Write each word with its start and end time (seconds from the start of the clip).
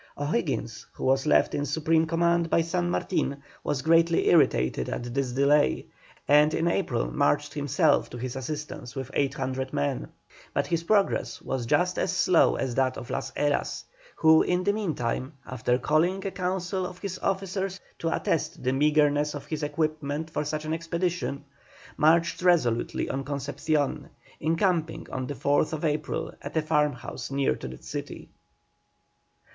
O'Higgins, 0.17 0.87
who 0.93 1.03
was 1.03 1.27
left 1.27 1.53
in 1.53 1.63
supreme 1.63 2.07
command 2.07 2.49
by 2.49 2.59
San 2.61 2.89
Martin, 2.89 3.43
was 3.63 3.83
greatly 3.83 4.29
irritated 4.29 4.89
at 4.89 5.13
this 5.13 5.31
delay, 5.31 5.85
and 6.27 6.55
in 6.55 6.67
April 6.67 7.11
marched 7.13 7.53
himself 7.53 8.09
to 8.09 8.17
his 8.17 8.35
assistance, 8.35 8.95
with 8.95 9.11
800 9.13 9.73
men. 9.73 10.07
But 10.55 10.65
his 10.65 10.85
progress 10.85 11.39
was 11.39 11.67
just 11.67 11.99
as 11.99 12.11
slow 12.11 12.55
as 12.55 12.73
that 12.73 12.97
of 12.97 13.11
Las 13.11 13.29
Heras, 13.35 13.83
who 14.15 14.41
in 14.41 14.63
the 14.63 14.73
meantime, 14.73 15.33
after 15.45 15.77
calling 15.77 16.25
a 16.25 16.31
council 16.31 16.83
of 16.87 16.97
his 16.97 17.19
officers 17.19 17.79
to 17.99 18.09
attest 18.11 18.63
the 18.63 18.73
meagreness 18.73 19.35
of 19.35 19.45
his 19.45 19.61
equipment 19.61 20.31
for 20.31 20.43
such 20.43 20.65
an 20.65 20.73
expedition, 20.73 21.45
marched 21.95 22.41
resolutely 22.41 23.07
on 23.07 23.23
Concepcion, 23.23 24.09
encamping 24.39 25.05
on 25.11 25.27
the 25.27 25.35
4th 25.35 25.83
April 25.83 26.33
at 26.41 26.57
a 26.57 26.63
farmhouse 26.63 27.29
near 27.29 27.55
to 27.55 27.67
that 27.67 27.83
city. 27.83 28.31